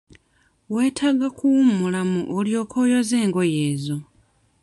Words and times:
Weetaaga 0.73 1.27
kuwummulamu 1.37 2.19
olyoke 2.37 2.75
oyoze 2.83 3.15
engoye 3.23 3.57
ezo. 3.71 3.97